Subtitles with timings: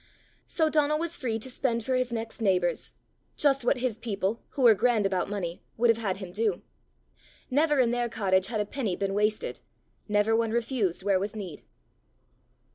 [0.47, 2.93] So Donal was free to spend for his next neighbours
[3.37, 6.63] just what his people, who were grand about money, would have had him do.
[7.51, 9.59] Never in their cottage had a penny been wasted;
[10.07, 11.61] never one refused where was need.